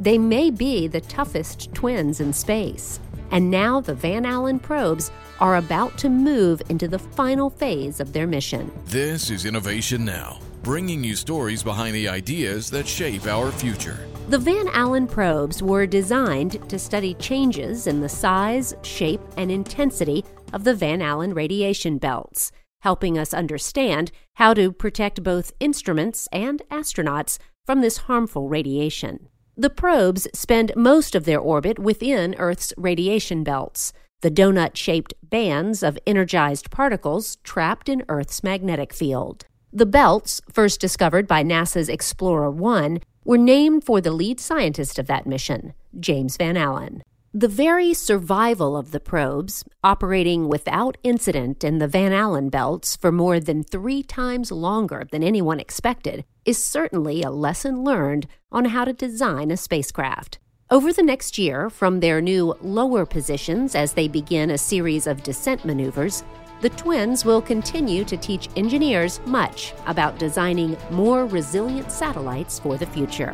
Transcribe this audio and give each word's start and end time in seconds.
They 0.00 0.16
may 0.16 0.50
be 0.50 0.88
the 0.88 1.02
toughest 1.02 1.74
twins 1.74 2.20
in 2.20 2.32
space. 2.32 3.00
And 3.30 3.50
now 3.50 3.82
the 3.82 3.94
Van 3.94 4.24
Allen 4.24 4.58
probes 4.58 5.10
are 5.40 5.56
about 5.56 5.98
to 5.98 6.08
move 6.08 6.62
into 6.70 6.88
the 6.88 6.98
final 6.98 7.50
phase 7.50 8.00
of 8.00 8.14
their 8.14 8.26
mission. 8.26 8.72
This 8.86 9.28
is 9.28 9.44
Innovation 9.44 10.06
Now, 10.06 10.38
bringing 10.62 11.04
you 11.04 11.14
stories 11.14 11.62
behind 11.62 11.94
the 11.94 12.08
ideas 12.08 12.70
that 12.70 12.88
shape 12.88 13.26
our 13.26 13.52
future. 13.52 14.00
The 14.30 14.38
Van 14.38 14.68
Allen 14.68 15.06
probes 15.06 15.62
were 15.62 15.86
designed 15.86 16.66
to 16.70 16.78
study 16.78 17.12
changes 17.14 17.86
in 17.86 18.00
the 18.00 18.08
size, 18.08 18.74
shape, 18.80 19.20
and 19.36 19.52
intensity 19.52 20.24
of 20.54 20.64
the 20.64 20.74
Van 20.74 21.02
Allen 21.02 21.34
radiation 21.34 21.98
belts, 21.98 22.52
helping 22.80 23.18
us 23.18 23.34
understand 23.34 24.12
how 24.34 24.54
to 24.54 24.72
protect 24.72 25.22
both 25.22 25.52
instruments 25.60 26.26
and 26.32 26.62
astronauts 26.70 27.38
from 27.66 27.82
this 27.82 27.98
harmful 27.98 28.48
radiation. 28.48 29.28
The 29.60 29.68
probes 29.68 30.26
spend 30.32 30.72
most 30.74 31.14
of 31.14 31.26
their 31.26 31.38
orbit 31.38 31.78
within 31.78 32.34
Earth's 32.38 32.72
radiation 32.78 33.44
belts, 33.44 33.92
the 34.22 34.30
donut 34.30 34.74
shaped 34.74 35.12
bands 35.22 35.82
of 35.82 35.98
energized 36.06 36.70
particles 36.70 37.36
trapped 37.44 37.90
in 37.90 38.02
Earth's 38.08 38.42
magnetic 38.42 38.94
field. 38.94 39.44
The 39.70 39.84
belts, 39.84 40.40
first 40.50 40.80
discovered 40.80 41.28
by 41.28 41.44
NASA's 41.44 41.90
Explorer 41.90 42.50
1, 42.50 43.00
were 43.26 43.36
named 43.36 43.84
for 43.84 44.00
the 44.00 44.12
lead 44.12 44.40
scientist 44.40 44.98
of 44.98 45.08
that 45.08 45.26
mission, 45.26 45.74
James 45.98 46.38
Van 46.38 46.56
Allen. 46.56 47.02
The 47.32 47.46
very 47.46 47.94
survival 47.94 48.76
of 48.76 48.90
the 48.90 48.98
probes, 48.98 49.64
operating 49.84 50.48
without 50.48 50.98
incident 51.04 51.62
in 51.62 51.78
the 51.78 51.86
Van 51.86 52.12
Allen 52.12 52.48
belts 52.48 52.96
for 52.96 53.12
more 53.12 53.38
than 53.38 53.62
three 53.62 54.02
times 54.02 54.50
longer 54.50 55.06
than 55.12 55.22
anyone 55.22 55.60
expected, 55.60 56.24
is 56.44 56.60
certainly 56.60 57.22
a 57.22 57.30
lesson 57.30 57.84
learned 57.84 58.26
on 58.50 58.64
how 58.64 58.84
to 58.84 58.92
design 58.92 59.52
a 59.52 59.56
spacecraft. 59.56 60.40
Over 60.72 60.92
the 60.92 61.04
next 61.04 61.38
year, 61.38 61.70
from 61.70 62.00
their 62.00 62.20
new 62.20 62.56
lower 62.62 63.06
positions 63.06 63.76
as 63.76 63.92
they 63.92 64.08
begin 64.08 64.50
a 64.50 64.58
series 64.58 65.06
of 65.06 65.22
descent 65.22 65.64
maneuvers, 65.64 66.24
the 66.62 66.70
twins 66.70 67.24
will 67.24 67.40
continue 67.40 68.04
to 68.06 68.16
teach 68.16 68.48
engineers 68.56 69.20
much 69.24 69.72
about 69.86 70.18
designing 70.18 70.76
more 70.90 71.26
resilient 71.26 71.92
satellites 71.92 72.58
for 72.58 72.76
the 72.76 72.86
future. 72.86 73.32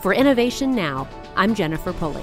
For 0.00 0.14
Innovation 0.14 0.76
Now, 0.76 1.08
I'm 1.34 1.56
Jennifer 1.56 1.92
Pulley. 1.92 2.22